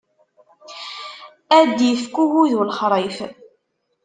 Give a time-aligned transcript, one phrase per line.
[1.57, 3.17] Ad d-ifk ugudu lexṛif.